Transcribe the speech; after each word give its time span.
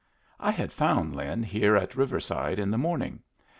I 0.39 0.49
had 0.49 0.73
found 0.73 1.15
Lin 1.15 1.43
here 1.43 1.75
at 1.77 1.95
Riverside 1.95 2.57
in 2.57 2.71
the 2.71 2.77
morning. 2.79 3.21